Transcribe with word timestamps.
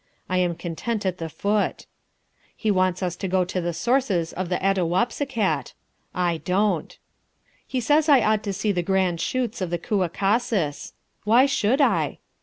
I 0.27 0.39
am 0.39 0.55
content 0.55 1.05
at 1.05 1.19
the 1.19 1.29
foot. 1.29 1.85
He 2.57 2.71
wants 2.71 3.03
us 3.03 3.15
to 3.17 3.27
go 3.27 3.45
to 3.45 3.61
the 3.61 3.71
sources 3.71 4.33
of 4.33 4.49
the 4.49 4.55
Attahwapiscat. 4.57 5.73
I 6.15 6.37
don't. 6.37 6.97
He 7.67 7.79
says 7.79 8.09
I 8.09 8.23
ought 8.23 8.41
to 8.45 8.51
see 8.53 8.71
the 8.71 8.81
grand 8.81 9.21
chutes 9.21 9.61
of 9.61 9.69
the 9.69 9.77
Kewakasis. 9.77 10.93
Why 11.25 11.45
should 11.45 11.81
I? 11.81 12.17